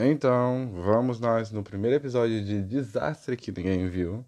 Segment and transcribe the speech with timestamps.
[0.00, 4.24] Então, vamos nós no primeiro episódio de Desastre que ninguém viu.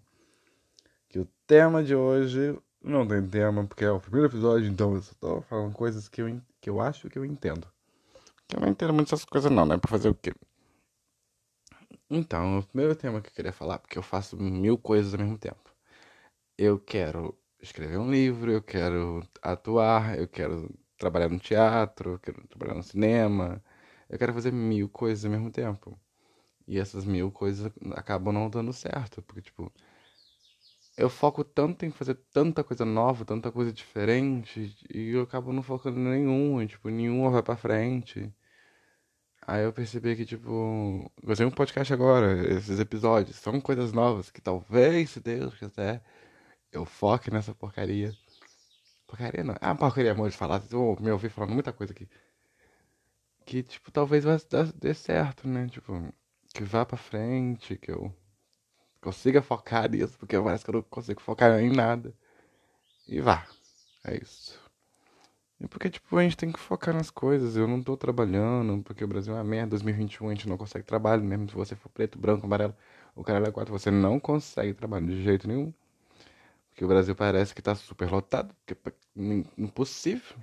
[1.07, 5.01] Que o tema de hoje não tem tema, porque é o primeiro episódio, então eu
[5.01, 7.65] só tô falando coisas que eu, que eu acho que eu entendo.
[8.49, 9.77] Que eu não entendo muito essas coisas não, né?
[9.77, 10.33] Pra fazer o quê?
[12.09, 15.37] Então, o primeiro tema que eu queria falar, porque eu faço mil coisas ao mesmo
[15.37, 15.73] tempo.
[16.57, 22.45] Eu quero escrever um livro, eu quero atuar, eu quero trabalhar no teatro, eu quero
[22.49, 23.63] trabalhar no cinema,
[24.11, 25.97] eu quero fazer mil coisas ao mesmo tempo.
[26.67, 29.71] E essas mil coisas acabam não dando certo, porque, tipo,
[30.97, 35.63] eu foco tanto em fazer tanta coisa nova, tanta coisa diferente, e eu acabo não
[35.63, 38.33] focando em nenhum, tipo, nenhuma vai pra frente.
[39.47, 44.41] Aí eu percebi que, tipo, gostei um podcast agora, esses episódios, são coisas novas que
[44.41, 46.03] talvez, se Deus quiser,
[46.71, 48.13] eu foque nessa porcaria.
[49.07, 51.93] Porcaria não, é uma porcaria amor de falar, vocês vão me ouvir falando muita coisa
[51.93, 52.07] aqui
[53.51, 54.37] que, tipo, talvez vá
[54.75, 55.67] dê certo, né?
[55.67, 56.13] Tipo,
[56.53, 58.15] que vá pra frente, que eu
[59.01, 62.13] consiga focar nisso, porque parece que eu não consigo focar em nada.
[63.09, 63.45] E vá.
[64.05, 64.57] É isso.
[65.59, 67.57] E porque, tipo, a gente tem que focar nas coisas.
[67.57, 69.71] Eu não tô trabalhando, porque o Brasil é uma merda.
[69.71, 72.73] 2021 a gente não consegue trabalho, mesmo se você for preto, branco, amarelo,
[73.13, 75.73] o cara é quatro, você não consegue trabalho de jeito nenhum.
[76.69, 78.77] Porque o Brasil parece que tá super lotado, que é
[79.57, 80.37] impossível.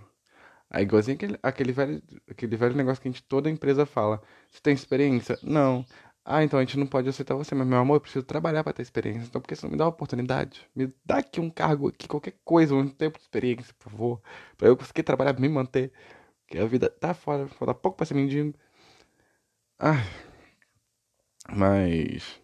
[0.70, 4.22] Aí igualzinho aquele, aquele, velho, aquele velho negócio que a gente, toda empresa fala.
[4.50, 5.38] Você tem experiência?
[5.42, 5.84] Não.
[6.25, 8.75] Ah, então a gente não pode aceitar você, mas meu amor, eu preciso trabalhar para
[8.75, 9.27] ter experiência.
[9.28, 10.69] Então por que você não me dá uma oportunidade?
[10.77, 14.22] Me dá aqui um cargo aqui, qualquer coisa, um tempo de experiência, por favor.
[14.58, 15.91] Pra eu conseguir trabalhar, me manter.
[16.47, 18.55] Porque a vida tá fora, falta pouco pra ser mendigo.
[19.78, 20.05] Ai.
[21.50, 22.41] Mas.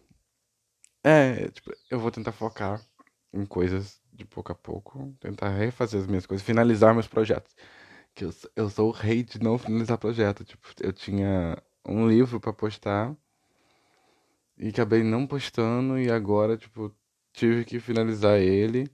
[1.03, 2.81] É, tipo, eu vou tentar focar
[3.33, 5.15] em coisas de pouco a pouco.
[5.19, 7.55] Tentar refazer as minhas coisas, finalizar meus projetos
[8.15, 10.45] que eu, eu sou o rei de não finalizar projeto.
[10.45, 13.15] Tipo, eu tinha um livro para postar
[14.57, 16.91] e acabei não postando e agora, tipo,
[17.33, 18.89] tive que finalizar ele,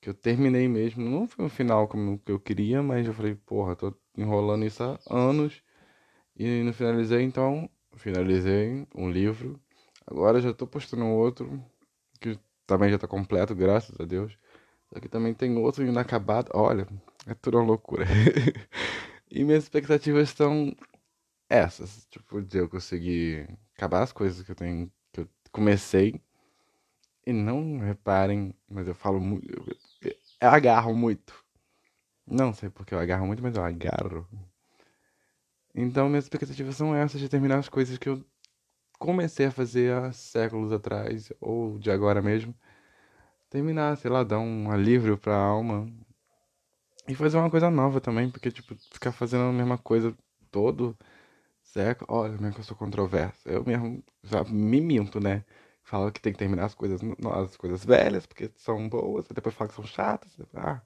[0.00, 1.02] que eu terminei mesmo.
[1.02, 4.98] Não foi um final como eu queria, mas eu falei, porra, tô enrolando isso há
[5.10, 5.62] anos
[6.36, 9.58] e não finalizei, então finalizei um livro.
[10.06, 11.64] Agora já tô postando outro,
[12.20, 14.36] que também já tá completo, graças a Deus.
[14.92, 16.50] Só que também tem outro inacabado.
[16.52, 16.86] Olha,
[17.26, 18.04] é tudo uma loucura.
[19.30, 20.74] e minhas expectativas estão
[21.48, 22.06] essas.
[22.10, 24.90] Tipo, de eu conseguir acabar as coisas que eu tenho.
[25.12, 26.20] que eu comecei.
[27.26, 29.48] E não reparem, mas eu falo muito.
[29.52, 31.34] Eu, eu agarro muito.
[32.26, 34.26] Não sei porque eu agarro muito, mas eu agarro.
[35.74, 38.24] Então minhas expectativas são essas de terminar as coisas que eu
[38.98, 42.54] comecei a fazer há séculos atrás, ou de agora mesmo.
[43.50, 45.90] Terminar, sei lá, dar um alívio pra alma,
[47.10, 50.16] e fazer uma coisa nova também, porque, tipo, ficar fazendo a mesma coisa
[50.50, 50.96] todo
[51.62, 52.06] século.
[52.10, 53.48] Olha, mesmo que eu sou controverso.
[53.48, 55.44] Eu mesmo já me minto, né?
[55.82, 57.00] Falo que tem que terminar as coisas,
[57.34, 60.30] as coisas velhas, porque são boas, depois falo que são chatas.
[60.54, 60.80] Ah,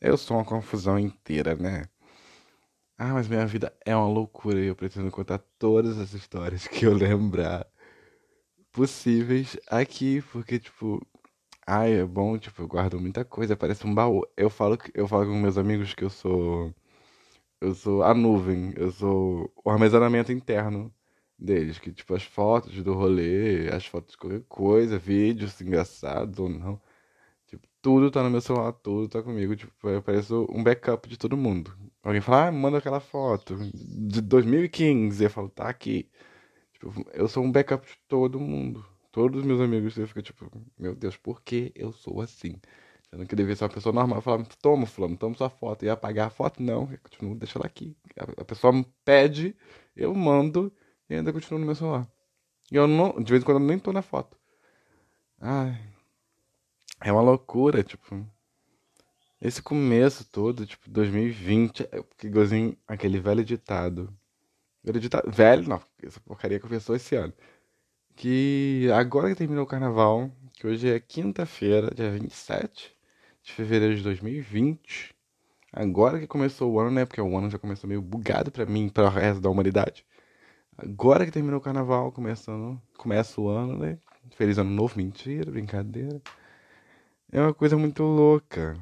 [0.00, 1.86] eu sou uma confusão inteira, né?
[2.98, 6.86] Ah, mas minha vida é uma loucura e eu pretendo contar todas as histórias que
[6.86, 7.66] eu lembrar
[8.72, 11.00] possíveis aqui, porque, tipo,
[11.66, 14.22] Ai, é bom, tipo, eu guardo muita coisa, parece um baú.
[14.36, 16.74] Eu falo que eu falo com meus amigos que eu sou
[17.60, 20.94] eu sou a nuvem, eu sou o armazenamento interno
[21.38, 26.48] deles, que tipo as fotos do rolê, as fotos de qualquer coisa, vídeos engraçados ou
[26.48, 26.80] não.
[27.46, 31.18] Tipo, tudo tá no meu celular, tudo tá comigo, tipo, eu pareço um backup de
[31.18, 31.76] todo mundo.
[32.02, 35.24] Alguém fala: "Ah, manda aquela foto de 2015".
[35.24, 36.08] Eu falo: "Tá aqui".
[36.74, 40.50] Tipo, eu sou um backup de todo mundo todos os meus amigos, você fica tipo,
[40.78, 42.56] meu Deus, por que eu sou assim?
[43.10, 44.18] Sendo que devia ser uma pessoa normal.
[44.18, 45.84] Eu falava, toma, fulano, toma sua foto.
[45.84, 46.62] E apagar a foto?
[46.62, 47.94] Não, eu continuo, deixa ela aqui.
[48.38, 48.72] A pessoa
[49.04, 49.54] pede,
[49.94, 50.72] eu mando
[51.10, 52.08] e ainda continuo no meu celular.
[52.70, 54.36] E eu não, de vez em quando eu nem tô na foto.
[55.38, 55.78] Ai,
[57.02, 58.26] é uma loucura, tipo.
[59.40, 64.16] Esse começo todo, tipo, 2020, é, igualzinho aquele velho ditado.
[64.82, 65.30] Velho ditado.
[65.30, 67.34] Velho, não, essa porcaria começou esse ano
[68.16, 72.94] que agora que terminou o carnaval, que hoje é quinta-feira, dia 27
[73.42, 75.14] de fevereiro de 2020,
[75.72, 77.04] agora que começou o ano, né?
[77.04, 80.04] Porque o ano já começou meio bugado para mim, para o resto da humanidade.
[80.76, 83.98] Agora que terminou o carnaval, começando, começa o ano, né?
[84.30, 86.20] Feliz ano novo, mentira, brincadeira.
[87.30, 88.76] É uma coisa muito louca.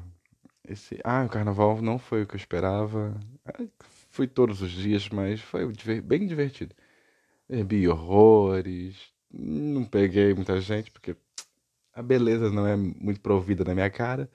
[0.67, 3.19] Esse, ah, o carnaval não foi o que eu esperava.
[3.45, 3.63] Ah,
[4.09, 6.75] fui todos os dias, mas foi bem divertido.
[7.49, 9.10] Bebi horrores,
[9.91, 11.15] peguei muita gente, porque
[11.93, 14.29] a beleza não é muito provida na minha cara.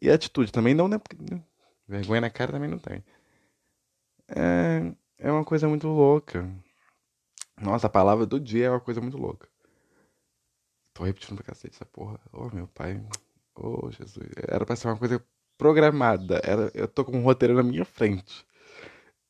[0.00, 1.00] E a atitude também não, né?
[1.88, 3.04] Vergonha na cara também não tem.
[4.28, 6.48] É, é uma coisa muito louca.
[7.60, 9.48] Nossa, a palavra do dia é uma coisa muito louca.
[10.92, 12.18] Tô repetindo pra cacete essa porra.
[12.32, 13.00] Oh, meu pai.
[13.54, 14.28] Oh, Jesus.
[14.48, 15.24] Era pra ser uma coisa
[15.56, 16.40] programada.
[16.44, 18.46] Era, eu tô com um roteiro na minha frente.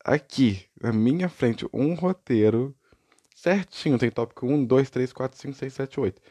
[0.04, 2.76] Aqui, na minha frente, um roteiro
[3.36, 3.98] certinho.
[3.98, 6.22] Tem tópico 1, 2, 3, 4, 5, 6, 7, 8.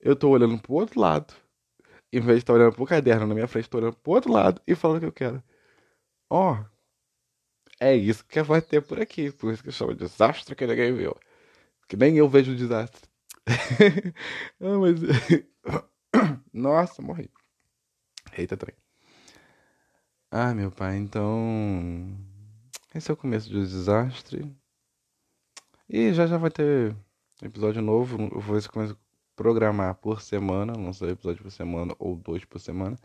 [0.00, 1.34] Eu tô olhando pro outro lado.
[2.12, 4.60] Em vez de estar olhando pro caderno na minha frente, tô olhando pro outro lado
[4.66, 5.42] e falando o que eu quero.
[6.30, 6.64] Ó, oh,
[7.80, 9.30] é isso que vai ter por aqui.
[9.32, 11.16] Por isso que eu chamo de desastre que ninguém viu.
[11.88, 13.08] Que nem eu vejo o desastre.
[14.60, 15.00] ah, mas...
[16.52, 17.30] Nossa, morri.
[18.36, 18.74] Eita, trem.
[20.30, 22.16] Ah, meu pai, então.
[22.94, 24.59] Esse é o começo do desastre.
[25.92, 26.94] E já já vai ter
[27.42, 28.16] episódio novo.
[28.32, 28.96] Eu vou ver se começo a
[29.34, 30.72] programar por semana.
[30.76, 32.96] Lançar episódio por semana ou dois por semana.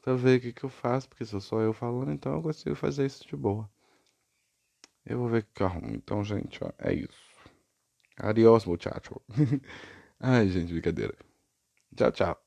[0.00, 1.06] Pra ver o que, que eu faço.
[1.06, 3.68] Porque sou eu falando, então eu consigo fazer isso de boa.
[5.04, 5.94] Eu vou ver o que eu arrumo.
[5.94, 7.20] Então, gente, ó, é isso.
[8.16, 9.20] Adiós, muchacho.
[10.18, 11.14] Ai, gente, brincadeira.
[11.94, 12.45] Tchau, tchau.